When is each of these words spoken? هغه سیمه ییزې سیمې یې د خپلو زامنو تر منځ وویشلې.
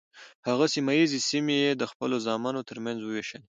هغه 0.47 0.65
سیمه 0.73 0.91
ییزې 0.97 1.19
سیمې 1.29 1.55
یې 1.63 1.71
د 1.75 1.83
خپلو 1.91 2.15
زامنو 2.25 2.61
تر 2.69 2.77
منځ 2.85 2.99
وویشلې. 3.03 3.41